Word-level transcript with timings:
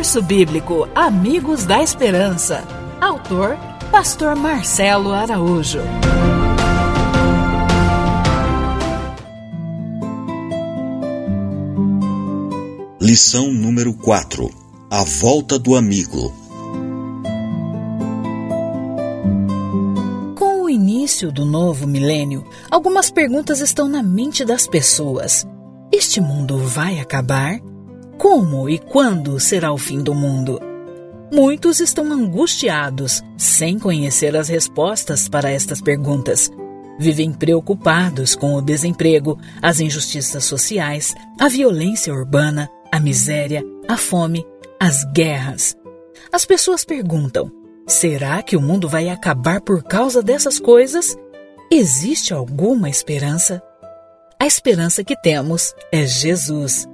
Curso 0.00 0.22
Bíblico 0.22 0.88
Amigos 0.94 1.66
da 1.66 1.82
Esperança. 1.82 2.64
Autor 3.02 3.58
Pastor 3.90 4.34
Marcelo 4.34 5.12
Araújo. 5.12 5.80
Lição 12.98 13.52
número 13.52 13.92
4 13.92 14.50
A 14.90 15.04
Volta 15.04 15.58
do 15.58 15.76
Amigo. 15.76 16.32
Com 20.34 20.62
o 20.62 20.70
início 20.70 21.30
do 21.30 21.44
novo 21.44 21.86
milênio, 21.86 22.42
algumas 22.70 23.10
perguntas 23.10 23.60
estão 23.60 23.86
na 23.86 24.02
mente 24.02 24.46
das 24.46 24.66
pessoas. 24.66 25.46
Este 25.92 26.22
mundo 26.22 26.56
vai 26.56 26.98
acabar? 27.00 27.60
Como 28.20 28.68
e 28.68 28.78
quando 28.78 29.40
será 29.40 29.72
o 29.72 29.78
fim 29.78 30.02
do 30.02 30.14
mundo? 30.14 30.60
Muitos 31.32 31.80
estão 31.80 32.12
angustiados, 32.12 33.22
sem 33.38 33.78
conhecer 33.78 34.36
as 34.36 34.46
respostas 34.46 35.26
para 35.26 35.50
estas 35.50 35.80
perguntas. 35.80 36.50
Vivem 36.98 37.32
preocupados 37.32 38.36
com 38.36 38.52
o 38.52 38.60
desemprego, 38.60 39.38
as 39.62 39.80
injustiças 39.80 40.44
sociais, 40.44 41.14
a 41.40 41.48
violência 41.48 42.12
urbana, 42.12 42.68
a 42.92 43.00
miséria, 43.00 43.64
a 43.88 43.96
fome, 43.96 44.46
as 44.78 45.02
guerras. 45.14 45.74
As 46.30 46.44
pessoas 46.44 46.84
perguntam: 46.84 47.50
será 47.86 48.42
que 48.42 48.54
o 48.54 48.60
mundo 48.60 48.86
vai 48.86 49.08
acabar 49.08 49.62
por 49.62 49.82
causa 49.82 50.22
dessas 50.22 50.60
coisas? 50.60 51.16
Existe 51.72 52.34
alguma 52.34 52.90
esperança? 52.90 53.62
A 54.38 54.46
esperança 54.46 55.02
que 55.02 55.16
temos 55.22 55.72
é 55.90 56.04
Jesus. 56.04 56.86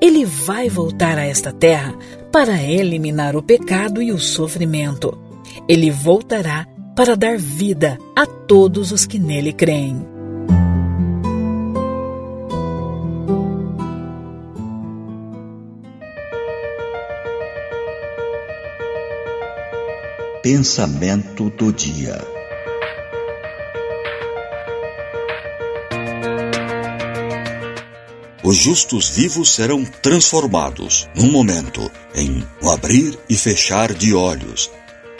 Ele 0.00 0.24
vai 0.24 0.68
voltar 0.68 1.18
a 1.18 1.24
esta 1.24 1.52
terra 1.52 1.94
para 2.32 2.62
eliminar 2.62 3.36
o 3.36 3.42
pecado 3.42 4.02
e 4.02 4.12
o 4.12 4.18
sofrimento. 4.18 5.16
Ele 5.68 5.90
voltará 5.90 6.66
para 6.96 7.16
dar 7.16 7.36
vida 7.38 7.98
a 8.14 8.26
todos 8.26 8.92
os 8.92 9.06
que 9.06 9.18
nele 9.18 9.52
creem. 9.52 10.06
Pensamento 20.42 21.48
do 21.50 21.72
dia. 21.72 22.33
Os 28.44 28.58
justos 28.58 29.08
vivos 29.08 29.48
serão 29.54 29.86
transformados, 29.86 31.08
num 31.14 31.32
momento, 31.32 31.90
em 32.14 32.44
um 32.62 32.70
abrir 32.70 33.18
e 33.26 33.38
fechar 33.38 33.94
de 33.94 34.12
olhos. 34.12 34.70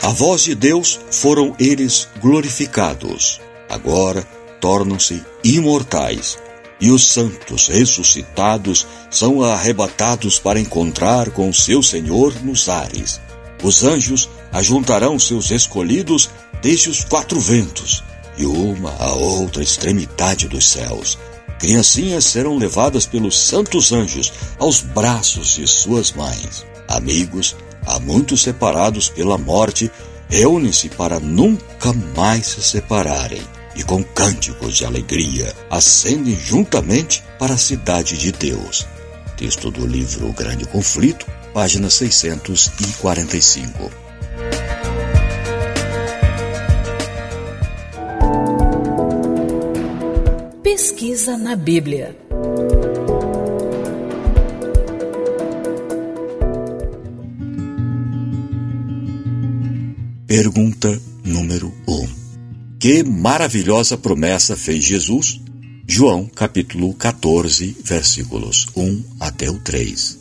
A 0.02 0.08
voz 0.08 0.42
de 0.42 0.54
Deus 0.54 1.00
foram 1.10 1.56
eles 1.58 2.06
glorificados. 2.20 3.40
Agora 3.66 4.22
tornam-se 4.60 5.24
imortais. 5.42 6.38
E 6.78 6.90
os 6.90 7.08
santos 7.08 7.68
ressuscitados 7.68 8.86
são 9.10 9.42
arrebatados 9.42 10.38
para 10.38 10.60
encontrar 10.60 11.30
com 11.30 11.50
seu 11.50 11.82
Senhor 11.82 12.34
nos 12.44 12.68
ares. 12.68 13.18
Os 13.62 13.84
anjos 13.84 14.28
ajuntarão 14.52 15.18
seus 15.18 15.50
escolhidos 15.50 16.28
desde 16.60 16.90
os 16.90 17.02
quatro 17.02 17.40
ventos 17.40 18.04
e 18.36 18.44
uma 18.44 18.94
a 18.98 19.14
outra 19.14 19.62
extremidade 19.62 20.46
dos 20.46 20.68
céus 20.68 21.16
Criancinhas 21.64 22.26
serão 22.26 22.58
levadas 22.58 23.06
pelos 23.06 23.40
santos 23.40 23.90
anjos 23.90 24.30
aos 24.58 24.82
braços 24.82 25.54
de 25.54 25.66
suas 25.66 26.12
mães. 26.12 26.62
Amigos, 26.86 27.56
há 27.86 27.98
muitos 27.98 28.42
separados 28.42 29.08
pela 29.08 29.38
morte, 29.38 29.90
reúnem-se 30.28 30.90
para 30.90 31.18
nunca 31.18 31.90
mais 32.14 32.48
se 32.48 32.62
separarem 32.62 33.40
e 33.74 33.82
com 33.82 34.04
cânticos 34.04 34.76
de 34.76 34.84
alegria 34.84 35.54
ascendem 35.70 36.38
juntamente 36.38 37.24
para 37.38 37.54
a 37.54 37.58
cidade 37.58 38.18
de 38.18 38.30
Deus. 38.30 38.86
Texto 39.34 39.70
do 39.70 39.86
livro 39.86 40.28
O 40.28 40.34
Grande 40.34 40.66
Conflito, 40.66 41.24
página 41.54 41.88
645. 41.88 44.03
Pesquisa 51.04 51.36
na 51.36 51.54
Bíblia. 51.54 52.16
Pergunta 60.26 60.98
número 61.22 61.74
1. 61.86 61.92
Um. 61.92 62.08
Que 62.80 63.04
maravilhosa 63.04 63.98
promessa 63.98 64.56
fez 64.56 64.82
Jesus? 64.82 65.42
João 65.86 66.24
capítulo 66.24 66.94
14, 66.94 67.76
versículos 67.84 68.66
1 68.74 69.04
até 69.20 69.50
o 69.50 69.58
3. 69.58 70.18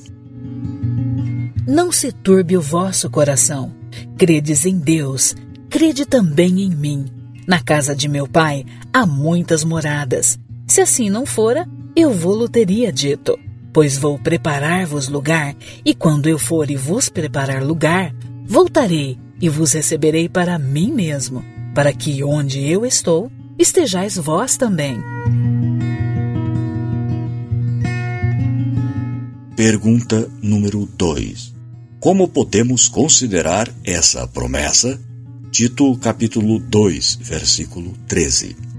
Não 1.66 1.94
se 1.94 2.12
turbe 2.12 2.58
o 2.58 2.62
vosso 2.62 3.10
coração. 3.10 3.74
Credes 4.18 4.66
em 4.66 4.78
Deus, 4.78 5.34
crede 5.70 6.06
também 6.06 6.62
em 6.62 6.76
mim. 6.76 7.06
Na 7.48 7.62
casa 7.62 7.96
de 7.96 8.10
meu 8.10 8.28
pai 8.28 8.66
há 8.92 9.06
muitas 9.06 9.64
moradas. 9.64 10.38
Se 10.74 10.82
assim 10.82 11.08
não 11.08 11.24
fora, 11.24 11.70
eu 11.96 12.12
vou-lo 12.12 12.50
teria 12.50 12.92
dito. 12.92 13.38
Pois 13.72 13.96
vou 13.96 14.18
preparar-vos 14.18 15.08
lugar, 15.08 15.56
e 15.86 15.94
quando 15.94 16.28
eu 16.28 16.40
for 16.40 16.72
e 16.72 16.76
vos 16.76 17.10
preparar 17.10 17.64
lugar, 17.64 18.12
voltarei 18.44 19.16
e 19.40 19.48
vos 19.48 19.74
receberei 19.74 20.28
para 20.28 20.58
mim 20.58 20.92
mesmo, 20.92 21.46
para 21.76 21.94
que 21.94 22.24
onde 22.24 22.68
eu 22.68 22.88
estou, 22.88 23.32
estejais 23.56 24.16
vós 24.16 24.58
também. 24.58 24.98
Pergunta 29.56 30.28
número 30.42 30.90
2. 30.98 31.54
Como 32.00 32.28
podemos 32.28 32.90
considerar 32.90 33.72
essa 33.84 34.28
promessa? 34.28 35.00
Tito 35.52 35.96
capítulo 35.98 36.58
2, 36.58 37.20
versículo 37.22 37.94
13 38.08 38.73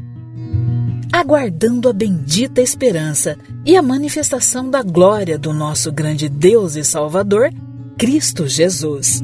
aguardando 1.14 1.88
a 1.88 1.92
bendita 1.92 2.60
esperança 2.60 3.38
e 3.64 3.76
a 3.76 3.82
manifestação 3.82 4.68
da 4.68 4.82
glória 4.82 5.38
do 5.38 5.52
nosso 5.52 5.92
grande 5.92 6.28
Deus 6.28 6.74
e 6.74 6.82
Salvador, 6.82 7.52
Cristo 7.96 8.48
Jesus. 8.48 9.22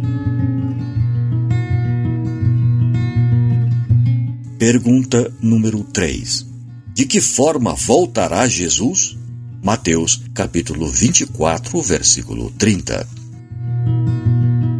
Pergunta 4.56 5.32
número 5.42 5.82
3. 5.82 6.46
De 6.94 7.06
que 7.06 7.20
forma 7.20 7.74
voltará 7.74 8.46
Jesus? 8.46 9.18
Mateus, 9.60 10.22
capítulo 10.32 10.86
24, 10.86 11.82
versículo 11.82 12.52
30. 12.52 13.04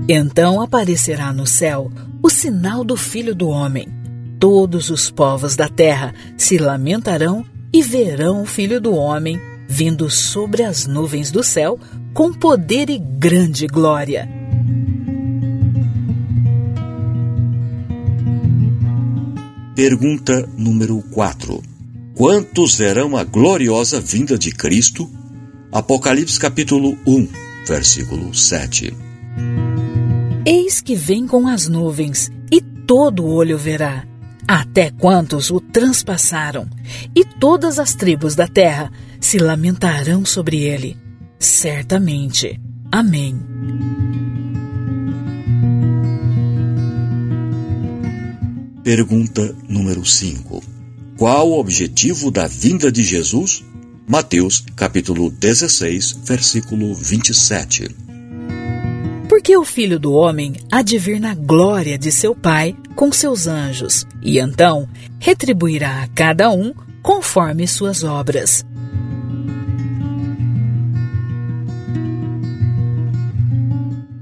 Então 0.09 0.61
aparecerá 0.61 1.33
no 1.33 1.45
céu 1.45 1.91
o 2.23 2.31
sinal 2.31 2.85
do 2.85 2.97
Filho 2.97 3.35
do 3.35 3.49
Homem 3.49 4.00
todos 4.41 4.89
os 4.89 5.11
povos 5.11 5.55
da 5.55 5.69
terra 5.69 6.15
se 6.37 6.57
lamentarão 6.57 7.45
e 7.73 7.83
verão 7.83 8.43
o 8.43 8.47
Filho 8.47 8.81
do 8.81 8.95
Homem 8.95 9.39
vindo 9.69 10.11
sobre 10.11 10.65
as 10.65 10.87
nuvens 10.87 11.31
do 11.31 11.45
céu 11.45 11.79
com 12.13 12.33
poder 12.33 12.91
e 12.91 12.99
grande 12.99 13.69
glória. 13.69 14.29
Pergunta 19.77 20.49
número 20.57 21.01
4. 21.13 21.63
Quantos 22.15 22.77
verão 22.77 23.17
a 23.17 23.23
gloriosa 23.23 24.01
vinda 24.01 24.37
de 24.37 24.51
Cristo? 24.51 25.09
Apocalipse 25.71 26.39
capítulo 26.39 26.99
1, 27.07 27.29
versículo 27.67 28.35
7. 28.35 28.93
Eis 30.45 30.81
que 30.81 30.97
vem 30.97 31.27
com 31.27 31.47
as 31.47 31.69
nuvens, 31.69 32.31
e 32.51 32.61
todo 32.61 33.25
olho 33.25 33.57
verá, 33.57 34.05
até 34.53 34.91
quantos 34.91 35.49
o 35.49 35.61
transpassaram, 35.61 36.69
e 37.15 37.25
todas 37.25 37.79
as 37.79 37.95
tribos 37.95 38.35
da 38.35 38.49
terra 38.49 38.91
se 39.21 39.39
lamentarão 39.39 40.25
sobre 40.25 40.65
ele. 40.65 40.97
Certamente. 41.39 42.61
Amém. 42.91 43.41
Pergunta 48.83 49.55
número 49.69 50.05
5. 50.05 50.61
Qual 51.17 51.51
o 51.51 51.61
objetivo 51.61 52.29
da 52.33 52.49
vinda 52.49 52.91
de 52.91 53.05
Jesus? 53.05 53.63
Mateus, 54.09 54.65
capítulo 54.75 55.31
16, 55.31 56.23
versículo 56.25 56.93
27. 56.93 58.10
Porque 59.41 59.57
o 59.57 59.65
filho 59.65 59.99
do 59.99 60.13
homem 60.13 60.53
há 60.71 60.83
de 60.83 60.99
vir 60.99 61.19
na 61.19 61.35
glória 61.35 61.97
de 61.97 62.13
seu 62.13 62.35
Pai 62.35 62.77
com 62.95 63.11
seus 63.11 63.47
anjos, 63.47 64.07
e 64.23 64.39
então 64.39 64.87
retribuirá 65.19 66.03
a 66.03 66.09
cada 66.09 66.51
um 66.51 66.75
conforme 67.03 67.67
suas 67.67 68.05
obras. 68.05 68.63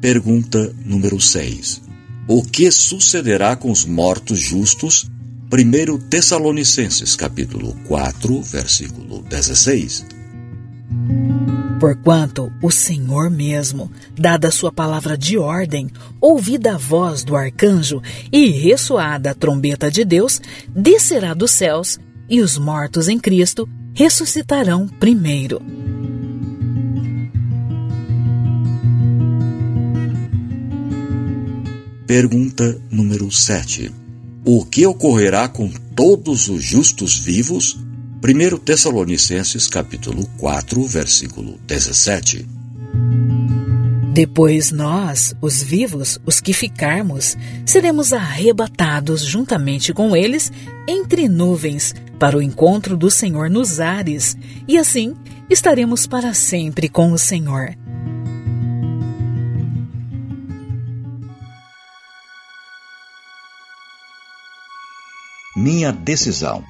Pergunta 0.01 0.73
número 0.85 1.21
6. 1.21 1.83
O 2.29 2.45
que 2.45 2.71
sucederá 2.71 3.57
com 3.57 3.73
os 3.73 3.85
mortos 3.85 4.39
justos? 4.39 5.11
1 5.53 5.99
Tessalonicenses 6.09 7.17
capítulo 7.17 7.75
4, 7.89 8.41
versículo 8.43 9.23
16. 9.23 10.07
Porquanto 11.79 12.53
o 12.61 12.73
Senhor 12.73 13.31
mesmo, 13.31 13.91
dada 14.17 14.49
a 14.49 14.51
sua 14.51 14.73
palavra 14.73 15.17
de 15.17 15.39
ordem, 15.39 15.89
ouvida 16.21 16.75
a 16.75 16.77
voz 16.77 17.23
do 17.23 17.37
arcanjo 17.37 18.03
e 18.33 18.51
ressoada 18.51 19.31
a 19.31 19.35
trombeta 19.35 19.89
de 19.89 20.05
Deus, 20.05 20.41
descerá 20.75 21.35
dos 21.35 21.53
céus, 21.53 21.99
e 22.29 22.41
os 22.41 22.59
mortos 22.59 23.09
em 23.09 23.19
Cristo 23.19 23.69
ressuscitarão 23.95 24.89
primeiro. 24.89 25.63
Pergunta 32.07 32.81
número 32.91 33.31
7. 33.31 33.93
O 34.45 34.65
que 34.65 34.85
ocorrerá 34.85 35.47
com 35.47 35.71
todos 35.95 36.49
os 36.49 36.65
justos 36.65 37.19
vivos? 37.19 37.79
1 38.21 38.59
Tessalonicenses 38.59 39.69
capítulo 39.69 40.27
4, 40.39 40.83
versículo 40.87 41.57
17. 41.67 42.45
Depois 44.13 44.73
nós, 44.73 45.37
os 45.41 45.63
vivos, 45.63 46.19
os 46.27 46.41
que 46.41 46.53
ficarmos, 46.53 47.37
seremos 47.65 48.13
arrebatados 48.13 49.25
juntamente 49.25 49.93
com 49.93 50.17
eles 50.17 50.51
entre 50.89 51.29
nuvens 51.29 51.95
para 52.19 52.37
o 52.37 52.43
encontro 52.43 52.97
do 52.97 53.09
Senhor 53.09 53.49
nos 53.49 53.79
ares, 53.79 54.37
e 54.67 54.77
assim 54.77 55.15
estaremos 55.49 56.05
para 56.05 56.35
sempre 56.35 56.89
com 56.89 57.13
o 57.13 57.19
Senhor. 57.19 57.77
minha 65.59 65.91
decisão. 65.93 66.63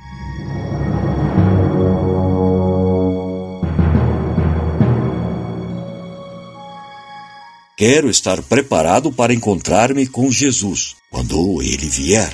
Quero 7.79 8.11
estar 8.11 8.43
preparado 8.43 9.13
para 9.13 9.33
encontrar-me 9.33 10.05
com 10.05 10.29
Jesus 10.33 10.97
quando 11.09 11.63
ele 11.63 11.89
vier. 11.89 12.33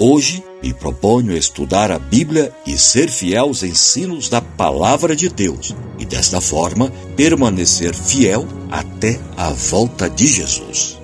Hoje 0.00 0.42
me 0.62 0.72
proponho 0.72 1.36
estudar 1.36 1.92
a 1.92 1.98
Bíblia 1.98 2.50
e 2.66 2.78
ser 2.78 3.10
fiel 3.10 3.44
aos 3.44 3.62
ensinos 3.62 4.30
da 4.30 4.40
Palavra 4.40 5.14
de 5.14 5.28
Deus 5.28 5.76
e, 5.98 6.06
desta 6.06 6.40
forma, 6.40 6.90
permanecer 7.14 7.94
fiel 7.94 8.48
até 8.70 9.20
a 9.36 9.50
volta 9.50 10.08
de 10.08 10.26
Jesus. 10.26 10.98